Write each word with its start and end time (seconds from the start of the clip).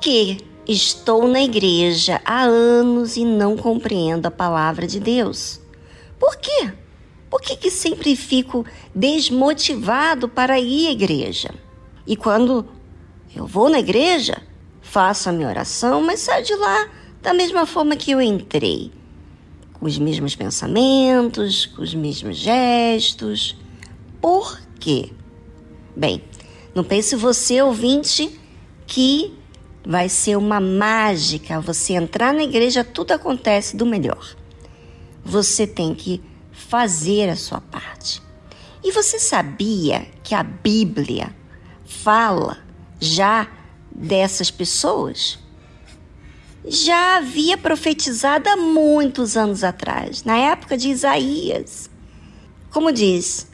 Que 0.00 0.38
estou 0.66 1.28
na 1.28 1.42
igreja 1.42 2.20
há 2.24 2.42
anos 2.42 3.16
e 3.16 3.24
não 3.24 3.56
compreendo 3.56 4.26
a 4.26 4.30
palavra 4.30 4.86
de 4.86 4.98
Deus? 4.98 5.60
Por 6.18 6.36
quê? 6.36 6.72
Por 7.28 7.40
que, 7.40 7.54
que 7.56 7.70
sempre 7.70 8.16
fico 8.16 8.64
desmotivado 8.94 10.28
para 10.28 10.58
ir 10.58 10.88
à 10.88 10.90
igreja? 10.90 11.54
E 12.06 12.16
quando 12.16 12.66
eu 13.34 13.46
vou 13.46 13.68
na 13.68 13.78
igreja, 13.78 14.42
faço 14.80 15.28
a 15.28 15.32
minha 15.32 15.48
oração, 15.48 16.02
mas 16.02 16.20
saio 16.20 16.44
de 16.44 16.54
lá 16.54 16.88
da 17.22 17.32
mesma 17.34 17.66
forma 17.66 17.94
que 17.94 18.10
eu 18.10 18.20
entrei. 18.20 18.90
Com 19.74 19.86
os 19.86 19.98
mesmos 19.98 20.34
pensamentos, 20.34 21.66
com 21.66 21.82
os 21.82 21.94
mesmos 21.94 22.36
gestos. 22.36 23.56
Por 24.20 24.60
quê? 24.78 25.10
Bem, 25.94 26.22
não 26.74 26.82
pense 26.82 27.14
você, 27.16 27.62
ouvinte, 27.62 28.38
que 28.86 29.38
vai 29.84 30.08
ser 30.08 30.36
uma 30.36 30.60
mágica 30.60 31.60
você 31.60 31.94
entrar 31.94 32.32
na 32.32 32.42
igreja, 32.42 32.84
tudo 32.84 33.12
acontece 33.12 33.76
do 33.76 33.86
melhor. 33.86 34.36
Você 35.24 35.66
tem 35.66 35.94
que 35.94 36.22
fazer 36.52 37.28
a 37.28 37.36
sua 37.36 37.60
parte. 37.60 38.22
E 38.82 38.92
você 38.92 39.18
sabia 39.18 40.06
que 40.22 40.34
a 40.34 40.42
Bíblia 40.42 41.34
fala 41.84 42.58
já 42.98 43.48
dessas 43.90 44.50
pessoas? 44.50 45.38
Já 46.66 47.16
havia 47.16 47.56
profetizado 47.56 48.48
há 48.48 48.56
muitos 48.56 49.36
anos 49.36 49.64
atrás, 49.64 50.24
na 50.24 50.36
época 50.36 50.76
de 50.76 50.90
Isaías. 50.90 51.90
Como 52.70 52.92
diz, 52.92 53.46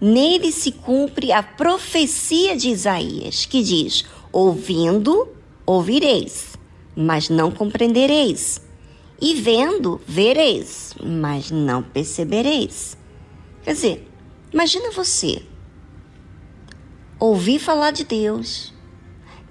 nele 0.00 0.52
se 0.52 0.72
cumpre 0.72 1.32
a 1.32 1.42
profecia 1.42 2.56
de 2.56 2.68
Isaías, 2.68 3.46
que 3.46 3.62
diz: 3.62 4.04
ouvindo, 4.30 5.28
ouvireis, 5.66 6.56
mas 6.96 7.28
não 7.28 7.50
compreendereis. 7.50 8.60
E 9.20 9.34
vendo, 9.34 10.00
vereis, 10.06 10.94
mas 11.04 11.50
não 11.50 11.82
percebereis. 11.82 12.96
Quer 13.62 13.74
dizer, 13.74 14.08
imagina 14.52 14.90
você 14.90 15.42
ouvir 17.18 17.58
falar 17.58 17.90
de 17.90 18.02
Deus, 18.02 18.72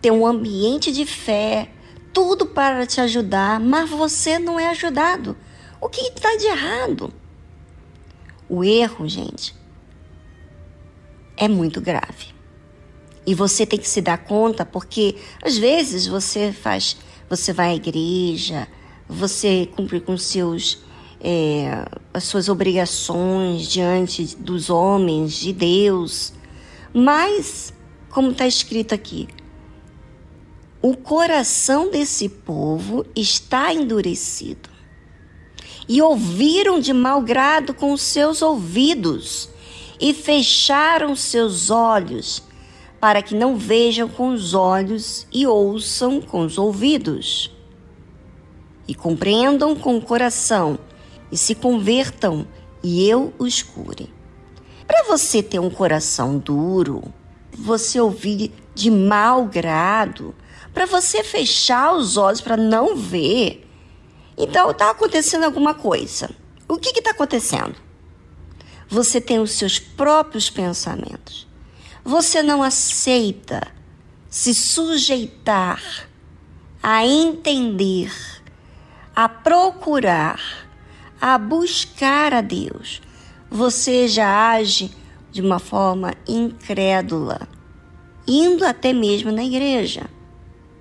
ter 0.01 0.09
um 0.09 0.25
ambiente 0.25 0.91
de 0.91 1.05
fé, 1.05 1.71
tudo 2.11 2.47
para 2.47 2.88
te 2.88 2.99
ajudar, 2.99 3.59
mas 3.59 3.88
você 3.88 4.39
não 4.39 4.59
é 4.59 4.69
ajudado. 4.69 5.38
O 5.79 5.88
que 5.88 6.01
está 6.01 6.35
de 6.35 6.47
errado? 6.47 7.13
O 8.49 8.63
erro, 8.63 9.07
gente, 9.07 9.55
é 11.38 11.47
muito 11.47 11.79
grave. 11.79 12.38
E 13.30 13.35
você 13.35 13.63
tem 13.63 13.77
que 13.77 13.88
se 13.88 14.02
dar 14.02 14.17
conta, 14.17 14.66
porque 14.66 15.16
às 15.39 15.55
vezes 15.55 16.08
você 16.08 16.52
faz, 16.52 16.97
você 17.30 17.53
vai 17.53 17.69
à 17.69 17.75
igreja, 17.75 18.67
você 19.08 19.69
cumpre 19.75 19.99
com 19.99 20.17
seus 20.17 20.80
é, 21.22 21.85
as 22.11 22.23
suas 22.23 22.50
obrigações 22.50 23.67
diante 23.67 24.35
dos 24.35 24.72
homens, 24.72 25.33
de 25.33 25.53
Deus. 25.53 26.33
Mas, 26.91 27.72
como 28.09 28.31
está 28.31 28.47
escrito 28.47 28.95
aqui, 28.95 29.27
o 30.81 30.97
coração 30.97 31.91
desse 31.91 32.27
povo 32.27 33.05
está 33.16 33.72
endurecido. 33.72 34.72
E 35.88 36.02
ouviram 36.02 36.80
de 36.80 36.94
mau 36.94 37.22
grado 37.22 37.75
com 37.75 37.94
os 37.94 38.02
seus 38.02 38.41
ouvidos, 38.41 39.51
e 40.00 40.16
fecharam 40.16 41.16
seus 41.16 41.69
olhos, 41.69 42.48
para 42.99 43.21
que 43.21 43.33
não 43.33 43.55
vejam 43.55 44.07
com 44.07 44.29
os 44.29 44.53
olhos 44.53 45.25
e 45.31 45.47
ouçam 45.47 46.21
com 46.21 46.41
os 46.41 46.57
ouvidos 46.57 47.51
e 48.87 48.95
compreendam 48.95 49.75
com 49.75 49.97
o 49.97 50.01
coração 50.01 50.79
e 51.31 51.37
se 51.37 51.53
convertam 51.53 52.47
e 52.83 53.07
eu 53.07 53.33
os 53.37 53.61
cure. 53.61 54.11
Para 54.87 55.03
você 55.03 55.43
ter 55.43 55.59
um 55.59 55.69
coração 55.69 56.39
duro, 56.39 57.03
você 57.51 58.01
ouvir 58.01 58.51
de 58.73 58.89
mau 58.89 59.45
grado, 59.45 60.33
para 60.73 60.85
você 60.85 61.23
fechar 61.23 61.93
os 61.95 62.17
olhos 62.17 62.41
para 62.41 62.57
não 62.57 62.95
ver, 62.95 63.63
então 64.37 64.71
está 64.71 64.89
acontecendo 64.89 65.43
alguma 65.43 65.73
coisa. 65.73 66.31
O 66.67 66.77
que 66.77 66.97
está 66.97 67.11
acontecendo? 67.11 67.75
Você 68.87 69.21
tem 69.21 69.39
os 69.39 69.51
seus 69.51 69.77
próprios 69.77 70.49
pensamentos. 70.49 71.48
Você 72.03 72.41
não 72.41 72.63
aceita 72.63 73.67
se 74.29 74.53
sujeitar 74.53 75.81
a 76.81 77.05
entender 77.05 78.11
a 79.19 79.27
procurar, 79.27 80.39
a 81.19 81.37
buscar 81.37 82.33
a 82.33 82.39
Deus, 82.39 83.01
você 83.51 84.07
já 84.07 84.51
age 84.51 84.91
de 85.29 85.41
uma 85.41 85.59
forma 85.59 86.13
incrédula, 86.25 87.41
indo 88.25 88.63
até 88.63 88.93
mesmo 88.93 89.29
na 89.29 89.43
igreja. 89.43 90.09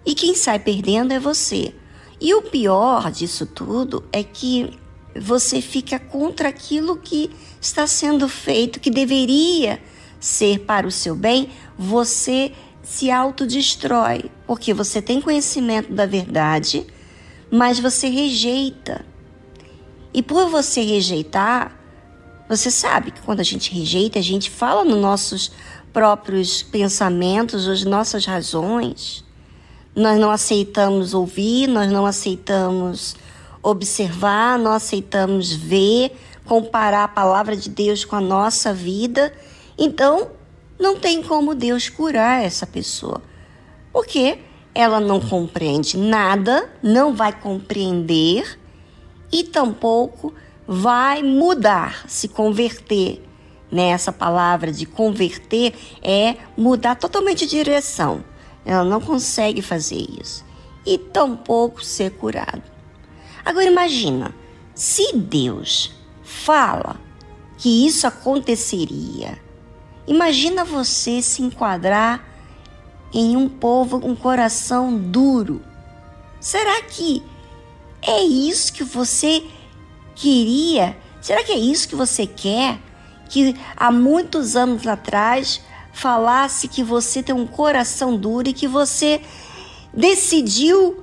E 0.07 0.15
quem 0.15 0.37
sai 0.37 0.61
perdendo 0.61 1.13
é 1.13 1.19
você. 1.19 1.75
E 2.21 2.33
o 2.33 2.43
pior 2.43 3.11
disso 3.11 3.45
tudo 3.45 4.05
é 4.13 4.23
que 4.23 4.71
você 5.21 5.61
fica 5.61 5.99
contra 5.99 6.49
aquilo 6.49 6.97
que 6.97 7.33
está 7.61 7.89
sendo 7.89 8.29
feito, 8.29 8.79
que 8.79 8.89
deveria 8.89 9.81
ser 10.19 10.61
para 10.61 10.87
o 10.87 10.91
seu 10.91 11.15
bem, 11.15 11.51
você 11.79 12.53
se 12.83 13.11
autodestrói, 13.11 14.31
porque 14.47 14.73
você 14.73 15.03
tem 15.03 15.21
conhecimento 15.21 15.93
da 15.93 16.07
verdade 16.07 16.87
mas 17.51 17.79
você 17.79 18.09
rejeita. 18.09 19.05
E 20.13 20.23
por 20.23 20.49
você 20.51 20.83
rejeitar, 20.83 21.77
você 22.49 22.71
sabe 22.71 23.11
que 23.11 23.21
quando 23.23 23.41
a 23.41 23.45
gente 23.45 23.73
rejeita, 23.75 24.19
a 24.19 24.23
gente 24.23 24.51
fala 24.51 24.85
nos 24.85 25.01
nossos 25.01 25.53
próprios 25.93 26.63
pensamentos, 26.63 27.69
as 27.69 27.85
nossas 27.85 28.25
razões. 28.25 29.25
Nós 29.95 30.19
não 30.19 30.31
aceitamos 30.31 31.15
ouvir, 31.15 31.67
nós 31.67 31.91
não 31.91 32.07
aceitamos 32.07 33.17
observar, 33.63 34.59
não 34.59 34.73
aceitamos 34.73 35.53
ver, 35.53 36.17
comparar 36.45 37.05
a 37.05 37.09
palavra 37.09 37.57
de 37.57 37.69
Deus 37.69 38.05
com 38.05 38.17
a 38.17 38.21
nossa 38.21 38.73
vida. 38.73 39.33
Então, 39.79 40.33
não 40.79 40.99
tem 40.99 41.23
como 41.23 41.55
Deus 41.55 41.89
curar 41.89 42.43
essa 42.43 42.67
pessoa. 42.67 43.23
Porque 43.93 44.39
ela 44.75 45.01
não 45.01 45.21
compreende 45.21 45.97
nada, 45.97 46.71
não 46.83 47.15
vai 47.15 47.33
compreender 47.33 48.59
e 49.33 49.45
tampouco 49.45 50.35
vai 50.67 51.23
mudar, 51.23 52.09
se 52.09 52.29
converter. 52.29 53.25
Nessa 53.71 54.11
palavra 54.11 54.73
de 54.73 54.87
converter 54.87 55.75
é 56.03 56.37
mudar 56.57 56.95
totalmente 56.95 57.47
de 57.47 57.51
direção. 57.51 58.25
Ela 58.65 58.85
não 58.85 59.01
consegue 59.01 59.61
fazer 59.61 60.07
isso 60.21 60.45
e 60.87 60.97
tampouco 60.97 61.85
ser 61.85 62.13
curado. 62.13 62.63
Agora 63.45 63.67
imagina, 63.67 64.35
se 64.75 65.15
Deus 65.15 65.93
fala 66.23 66.97
que 67.59 67.87
isso 67.87 68.07
aconteceria, 68.07 69.39
imagina 70.09 70.65
você 70.65 71.23
se 71.23 71.43
enquadrar 71.43 72.25
em 73.13 73.37
um 73.37 73.49
povo 73.49 74.01
com 74.01 74.11
um 74.11 74.17
coração 74.17 74.97
duro. 74.97 75.63
Será 76.41 76.83
que 76.83 77.23
é 78.03 78.23
isso 78.23 78.73
que 78.73 78.83
você 78.83 79.45
queria? 80.15 80.97
Será 81.21 81.45
que 81.45 81.53
é 81.53 81.59
isso 81.59 81.89
que 81.89 81.95
você 81.95 82.27
quer? 82.27 82.79
Que 83.29 83.55
há 83.77 83.93
muitos 83.93 84.57
anos 84.57 84.87
atrás 84.87 85.61
falasse 85.93 86.69
que 86.69 86.83
você 86.83 87.23
tem 87.23 87.35
um 87.35 87.47
coração 87.47 88.17
duro 88.17 88.49
e 88.49 88.53
que 88.53 88.69
você 88.69 89.21
decidiu 89.93 91.03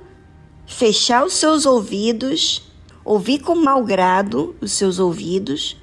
fechar 0.66 1.24
os 1.24 1.34
seus 1.34 1.66
ouvidos, 1.66 2.62
ouvir 3.04 3.38
com 3.40 3.54
mau 3.54 3.84
grado 3.84 4.56
os 4.60 4.72
seus 4.72 4.98
ouvidos, 4.98 5.76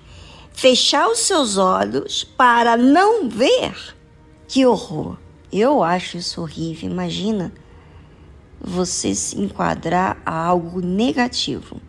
fechar 0.54 1.10
os 1.10 1.20
seus 1.20 1.58
olhos 1.58 2.24
para 2.24 2.78
não 2.78 3.28
ver? 3.28 3.96
Que 4.48 4.66
horror! 4.66 5.18
Eu 5.52 5.84
acho 5.84 6.18
isso 6.18 6.42
horrível. 6.42 6.90
Imagina 6.90 7.54
você 8.60 9.14
se 9.14 9.40
enquadrar 9.40 10.22
a 10.26 10.46
algo 10.46 10.80
negativo. 10.80 11.82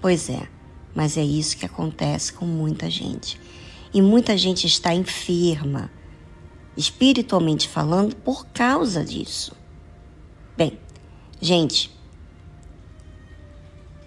Pois 0.00 0.30
é, 0.30 0.48
mas 0.94 1.16
é 1.16 1.22
isso 1.22 1.56
que 1.56 1.66
acontece 1.66 2.32
com 2.32 2.46
muita 2.46 2.88
gente. 2.88 3.38
E 3.92 4.00
muita 4.00 4.36
gente 4.36 4.66
está 4.66 4.94
enferma, 4.94 5.90
espiritualmente 6.76 7.68
falando, 7.68 8.16
por 8.16 8.46
causa 8.46 9.04
disso. 9.04 9.52
Bem, 10.56 10.78
gente, 11.40 11.96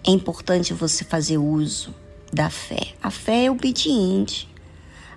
é 0.05 0.11
importante 0.11 0.73
você 0.73 1.03
fazer 1.03 1.37
uso 1.37 1.93
da 2.33 2.49
fé. 2.49 2.93
A 3.01 3.09
fé 3.09 3.45
é 3.45 3.51
obediente, 3.51 4.49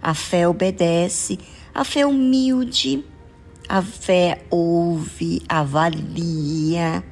a 0.03 0.15
fé 0.15 0.47
obedece, 0.47 1.39
a 1.75 1.85
fé 1.85 2.01
é 2.01 2.07
humilde 2.07 3.05
A 3.69 3.83
fé 3.83 4.45
ouve, 4.49 5.43
avalia, 5.49 7.03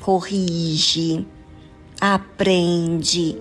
corrige, 0.00 1.26
aprende. 2.00 3.36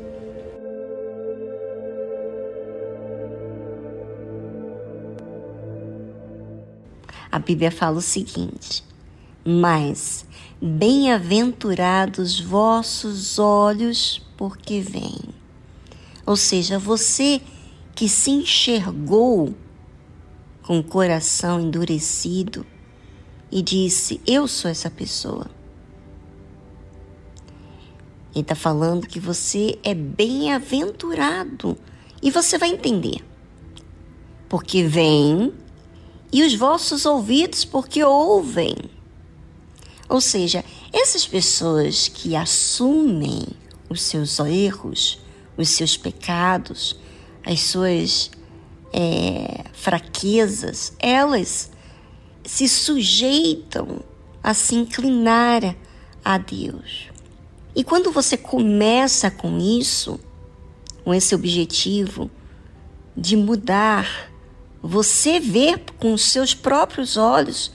A 7.32 7.40
Bíblia 7.40 7.72
fala 7.72 8.00
o 8.00 8.02
seguinte: 8.02 8.84
Mas 9.46 10.26
bem-aventurados 10.62 12.42
vossos 12.42 13.40
olhos, 13.40 14.22
porque 14.36 14.82
vêm. 14.82 15.41
Ou 16.26 16.36
seja, 16.36 16.78
você 16.78 17.42
que 17.96 18.08
se 18.08 18.32
enxergou 18.32 19.54
com 20.64 20.80
o 20.80 20.84
coração 20.84 21.60
endurecido 21.60 22.66
e 23.52 23.62
disse: 23.62 24.22
Eu 24.26 24.48
sou 24.48 24.70
essa 24.70 24.90
pessoa. 24.90 25.50
Ele 28.34 28.42
está 28.42 28.56
falando 28.56 29.08
que 29.08 29.20
você 29.20 29.78
é 29.84 29.94
bem-aventurado. 29.94 31.78
E 32.22 32.32
você 32.32 32.58
vai 32.58 32.70
entender. 32.70 33.18
Porque 34.48 34.84
vem, 34.84 35.54
e 36.32 36.44
os 36.44 36.56
vossos 36.56 37.06
ouvidos, 37.06 37.66
porque 37.66 38.04
ouvem. 38.04 38.76
Ou 40.08 40.22
seja, 40.22 40.64
essas 40.94 41.26
pessoas 41.26 42.08
que 42.08 42.36
assumem 42.36 43.48
os 43.90 44.02
seus 44.02 44.40
erros, 44.40 45.20
os 45.58 45.70
seus 45.70 45.98
pecados, 45.98 47.00
as 47.46 47.62
suas 47.62 48.32
é, 48.94 49.66
fraquezas, 49.74 50.94
elas 51.00 51.72
se 52.44 52.68
sujeitam 52.68 54.04
a 54.44 54.54
se 54.54 54.76
inclinar 54.76 55.76
a 56.24 56.38
Deus. 56.38 57.10
E 57.76 57.84
quando 57.84 58.12
você 58.12 58.36
começa 58.36 59.32
com 59.32 59.58
isso, 59.58 60.20
com 61.04 61.14
esse 61.14 61.34
objetivo 61.34 62.30
de 63.16 63.36
mudar, 63.36 64.32
você 64.82 65.40
vê 65.40 65.78
com 66.00 66.14
os 66.14 66.24
seus 66.24 66.54
próprios 66.54 67.18
olhos 67.18 67.72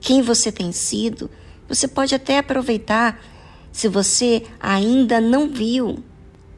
quem 0.00 0.22
você 0.22 0.52
tem 0.52 0.72
sido, 0.72 1.30
você 1.68 1.88
pode 1.88 2.14
até 2.14 2.38
aproveitar 2.38 3.20
se 3.72 3.88
você 3.88 4.44
ainda 4.60 5.20
não 5.20 5.48
viu 5.48 6.02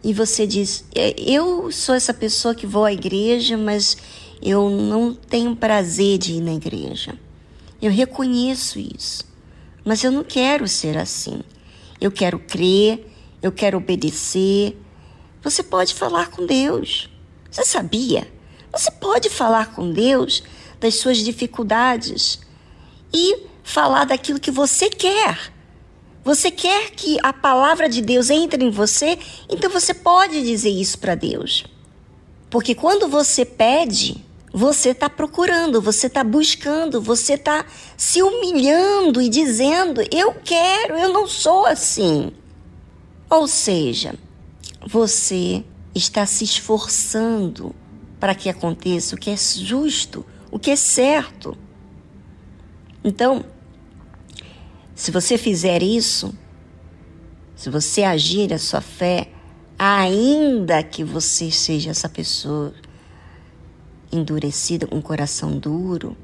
e 0.09 0.13
você 0.15 0.47
diz: 0.47 0.87
é, 0.95 1.15
Eu 1.19 1.71
sou 1.71 1.95
essa 1.95 2.15
pessoa 2.15 2.55
que 2.55 2.67
vou 2.67 2.87
à 2.87 2.91
igreja, 2.91 3.59
mas 3.59 3.95
eu 4.41 4.71
não 4.71 5.13
tenho 5.13 5.55
prazer 5.55 6.17
de 6.17 6.33
ir 6.33 6.41
na 6.41 6.55
igreja. 6.55 7.15
Eu 7.81 7.93
reconheço 7.93 8.79
isso, 8.79 9.27
mas 9.85 10.03
eu 10.03 10.11
não 10.11 10.25
quero 10.25 10.67
ser 10.67 10.97
assim. 10.97 11.43
Eu 12.01 12.11
quero 12.11 12.39
crer, 12.39 13.07
eu 13.43 13.53
quero 13.53 13.77
obedecer. 13.77 14.81
Você 15.43 15.63
pode 15.63 15.93
falar 15.93 16.31
com 16.31 16.47
Deus. 16.47 17.11
Você 17.51 17.63
sabia? 17.63 18.27
Você 18.73 18.91
pode 18.91 19.29
falar 19.29 19.75
com 19.75 19.93
Deus 19.93 20.43
das 20.81 20.95
suas 20.95 21.19
dificuldades 21.19 22.41
e 23.13 23.43
falar 23.63 24.07
daquilo 24.07 24.41
que 24.41 24.51
você 24.51 24.89
quer. 24.89 25.53
Você 26.29 26.51
quer 26.51 26.91
que 26.91 27.17
a 27.23 27.33
palavra 27.33 27.89
de 27.89 28.03
Deus 28.03 28.29
entre 28.29 28.63
em 28.63 28.69
você, 28.69 29.19
então 29.49 29.71
você 29.71 29.95
pode 29.95 30.43
dizer 30.43 30.69
isso 30.69 30.99
para 30.99 31.15
Deus. 31.15 31.65
Porque 32.51 32.75
quando 32.75 33.09
você 33.09 33.47
pede, 33.47 34.23
você 34.53 34.91
está 34.91 35.09
procurando, 35.09 35.81
você 35.81 36.07
está 36.07 36.23
buscando, 36.23 37.01
você 37.01 37.33
está 37.33 37.65
se 37.97 38.23
humilhando 38.23 39.23
e 39.23 39.29
dizendo: 39.31 40.03
Eu 40.13 40.35
quero, 40.35 40.99
eu 40.99 41.11
não 41.15 41.27
sou 41.27 41.65
assim. 41.65 42.31
Ou 43.31 43.49
seja, 43.49 44.15
você 44.87 45.65
está 45.95 46.27
se 46.27 46.45
esforçando 46.45 47.75
para 48.21 48.35
que 48.35 48.51
aconteça 48.51 49.15
o 49.15 49.19
que 49.19 49.31
é 49.31 49.37
justo, 49.39 50.27
o 50.51 50.59
que 50.59 50.73
é 50.73 50.77
certo. 50.77 51.57
Então, 53.03 53.47
se 54.99 55.13
você 55.13 55.39
fizer 55.39 55.81
isso, 55.81 56.35
se 57.55 57.71
você 57.71 58.03
agir 58.03 58.53
a 58.53 58.59
sua 58.59 58.81
fé, 58.81 59.31
ainda 59.79 60.83
que 60.83 61.05
você 61.05 61.53
seja 61.53 61.91
essa 61.91 62.09
pessoa 62.09 62.75
endurecida, 64.11 64.89
com 64.89 64.97
um 64.97 65.01
coração 65.01 65.57
duro, 65.57 66.17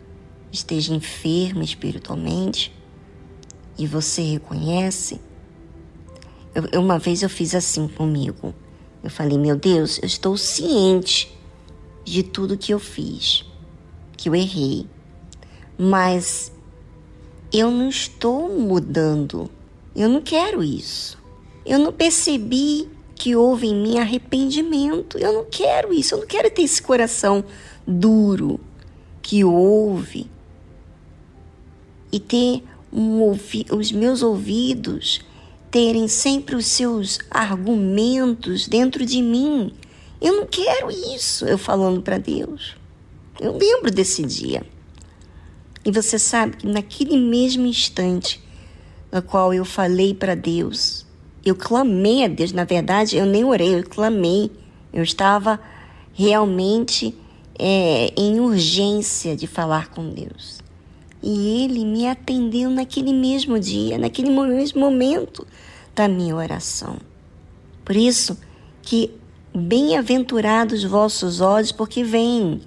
esteja 0.50 0.92
enferma 0.92 1.62
espiritualmente 1.62 2.74
e 3.78 3.86
você 3.86 4.22
reconhece. 4.22 5.20
Eu, 6.52 6.80
uma 6.80 6.98
vez 6.98 7.22
eu 7.22 7.30
fiz 7.30 7.54
assim 7.54 7.86
comigo. 7.86 8.52
Eu 9.04 9.10
falei, 9.10 9.38
meu 9.38 9.56
Deus, 9.56 9.98
eu 9.98 10.06
estou 10.06 10.36
ciente 10.36 11.32
de 12.04 12.24
tudo 12.24 12.58
que 12.58 12.74
eu 12.74 12.80
fiz, 12.80 13.44
que 14.16 14.28
eu 14.28 14.34
errei, 14.34 14.84
mas 15.78 16.50
eu 17.54 17.70
não 17.70 17.88
estou 17.88 18.48
mudando. 18.58 19.48
Eu 19.94 20.08
não 20.08 20.20
quero 20.20 20.60
isso. 20.60 21.16
Eu 21.64 21.78
não 21.78 21.92
percebi 21.92 22.88
que 23.14 23.36
houve 23.36 23.68
em 23.68 23.76
mim 23.80 23.98
arrependimento. 23.98 25.16
Eu 25.18 25.32
não 25.32 25.44
quero 25.44 25.94
isso. 25.94 26.14
Eu 26.14 26.18
não 26.18 26.26
quero 26.26 26.50
ter 26.50 26.62
esse 26.62 26.82
coração 26.82 27.44
duro 27.86 28.58
que 29.22 29.44
ouve 29.44 30.28
e 32.10 32.18
ter 32.18 32.64
um 32.92 33.20
ouvi 33.20 33.66
os 33.70 33.92
meus 33.92 34.20
ouvidos 34.20 35.20
terem 35.70 36.08
sempre 36.08 36.56
os 36.56 36.66
seus 36.66 37.20
argumentos 37.30 38.66
dentro 38.66 39.06
de 39.06 39.22
mim. 39.22 39.72
Eu 40.20 40.36
não 40.36 40.46
quero 40.46 40.90
isso, 40.90 41.44
eu 41.46 41.56
falando 41.58 42.02
para 42.02 42.18
Deus. 42.18 42.76
Eu 43.40 43.56
lembro 43.56 43.90
desse 43.92 44.24
dia. 44.24 44.64
E 45.84 45.90
você 45.90 46.18
sabe 46.18 46.56
que 46.56 46.66
naquele 46.66 47.16
mesmo 47.16 47.66
instante 47.66 48.42
no 49.12 49.22
qual 49.22 49.52
eu 49.52 49.64
falei 49.64 50.14
para 50.14 50.34
Deus, 50.34 51.04
eu 51.44 51.54
clamei 51.54 52.24
a 52.24 52.28
Deus, 52.28 52.52
na 52.52 52.64
verdade, 52.64 53.16
eu 53.16 53.26
nem 53.26 53.44
orei, 53.44 53.78
eu 53.78 53.84
clamei. 53.84 54.50
Eu 54.92 55.02
estava 55.02 55.60
realmente 56.14 57.14
é, 57.58 58.12
em 58.16 58.40
urgência 58.40 59.36
de 59.36 59.46
falar 59.46 59.90
com 59.90 60.08
Deus. 60.08 60.60
E 61.22 61.62
Ele 61.64 61.84
me 61.84 62.06
atendeu 62.06 62.70
naquele 62.70 63.12
mesmo 63.12 63.58
dia, 63.58 63.98
naquele 63.98 64.30
mesmo 64.30 64.80
momento 64.80 65.46
da 65.94 66.08
minha 66.08 66.34
oração. 66.34 66.96
Por 67.84 67.96
isso 67.96 68.38
que 68.82 69.10
bem-aventurados 69.54 70.82
os 70.82 70.90
vossos 70.90 71.40
olhos, 71.40 71.70
porque 71.70 72.02
veem, 72.02 72.62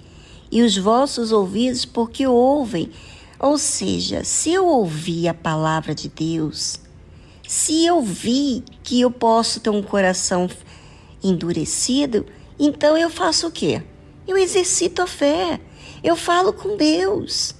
e 0.50 0.62
os 0.62 0.76
vossos 0.76 1.32
ouvidos, 1.32 1.84
porque 1.84 2.26
ouvem. 2.26 2.90
Ou 3.38 3.58
seja, 3.58 4.24
se 4.24 4.52
eu 4.52 4.66
ouvir 4.66 5.28
a 5.28 5.34
palavra 5.34 5.94
de 5.94 6.08
Deus, 6.08 6.80
se 7.46 7.84
eu 7.84 8.02
vi 8.02 8.64
que 8.82 9.00
eu 9.00 9.10
posso 9.10 9.60
ter 9.60 9.70
um 9.70 9.82
coração 9.82 10.48
endurecido, 11.22 12.26
então 12.58 12.96
eu 12.96 13.08
faço 13.08 13.46
o 13.46 13.50
quê? 13.50 13.82
eu 14.28 14.36
exercito 14.36 15.00
a 15.00 15.06
fé, 15.06 15.58
eu 16.04 16.14
falo 16.14 16.52
com 16.52 16.76
Deus. 16.76 17.54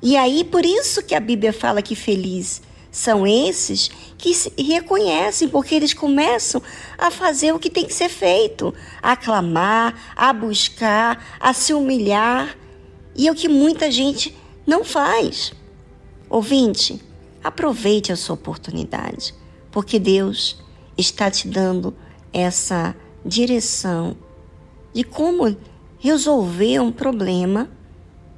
E 0.00 0.16
aí, 0.16 0.44
por 0.44 0.64
isso 0.64 1.02
que 1.02 1.16
a 1.16 1.20
Bíblia 1.20 1.52
fala 1.52 1.82
que 1.82 1.96
feliz 1.96 2.62
são 2.92 3.26
esses 3.26 3.90
que 4.16 4.32
se 4.32 4.52
reconhecem, 4.56 5.48
porque 5.48 5.74
eles 5.74 5.92
começam 5.92 6.62
a 6.96 7.10
fazer 7.10 7.52
o 7.52 7.58
que 7.58 7.68
tem 7.68 7.84
que 7.84 7.92
ser 7.92 8.08
feito, 8.08 8.72
a 9.02 9.16
clamar, 9.16 10.12
a 10.14 10.32
buscar, 10.32 11.38
a 11.40 11.52
se 11.52 11.74
humilhar, 11.74 12.56
e 13.16 13.26
é 13.26 13.32
o 13.32 13.34
que 13.34 13.48
muita 13.48 13.90
gente 13.90 14.34
não 14.66 14.84
faz. 14.84 15.52
Ouvinte, 16.28 17.00
aproveite 17.42 18.12
a 18.12 18.16
sua 18.16 18.34
oportunidade, 18.34 19.34
porque 19.70 19.98
Deus 19.98 20.62
está 20.96 21.30
te 21.30 21.48
dando 21.48 21.94
essa 22.32 22.94
direção 23.24 24.16
de 24.92 25.04
como 25.04 25.56
resolver 25.98 26.80
um 26.80 26.92
problema 26.92 27.70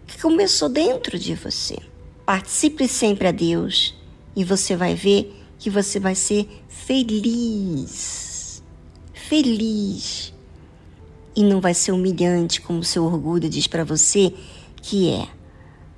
que 0.06 0.20
começou 0.20 0.68
dentro 0.68 1.18
de 1.18 1.34
você. 1.34 1.78
Participe 2.24 2.88
sempre 2.88 3.28
a 3.28 3.32
Deus 3.32 3.94
e 4.34 4.44
você 4.44 4.76
vai 4.76 4.94
ver 4.94 5.34
que 5.58 5.70
você 5.70 5.98
vai 5.98 6.14
ser 6.14 6.48
feliz. 6.68 8.62
Feliz. 9.12 10.32
E 11.36 11.42
não 11.42 11.60
vai 11.60 11.74
ser 11.74 11.92
humilhante 11.92 12.60
como 12.60 12.84
seu 12.84 13.04
orgulho 13.04 13.48
diz 13.48 13.66
para 13.66 13.84
você 13.84 14.32
que 14.82 15.10
é. 15.10 15.26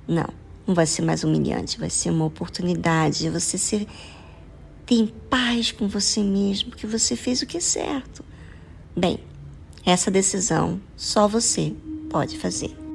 Não, 0.07 0.29
não 0.65 0.73
vai 0.73 0.85
ser 0.85 1.01
mais 1.01 1.23
humilhante, 1.23 1.79
vai 1.79 1.89
ser 1.89 2.09
uma 2.09 2.25
oportunidade 2.25 3.19
de 3.19 3.29
você 3.29 3.57
ser 3.57 3.87
ter 4.85 5.13
paz 5.29 5.71
com 5.71 5.87
você 5.87 6.21
mesmo, 6.21 6.69
porque 6.69 6.87
você 6.87 7.15
fez 7.15 7.41
o 7.41 7.45
que 7.45 7.57
é 7.57 7.61
certo. 7.61 8.23
Bem, 8.95 9.19
essa 9.85 10.09
decisão 10.09 10.79
só 10.95 11.27
você 11.27 11.73
pode 12.09 12.37
fazer. 12.37 12.86